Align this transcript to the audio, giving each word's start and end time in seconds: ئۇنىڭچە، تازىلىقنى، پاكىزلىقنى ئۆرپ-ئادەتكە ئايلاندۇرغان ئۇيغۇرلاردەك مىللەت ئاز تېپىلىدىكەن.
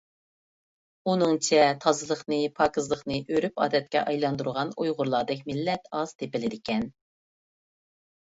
ئۇنىڭچە، 1.11 1.59
تازىلىقنى، 1.83 2.39
پاكىزلىقنى 2.55 3.19
ئۆرپ-ئادەتكە 3.35 4.01
ئايلاندۇرغان 4.11 4.73
ئۇيغۇرلاردەك 4.85 5.45
مىللەت 5.51 5.85
ئاز 5.99 6.15
تېپىلىدىكەن. 6.23 6.89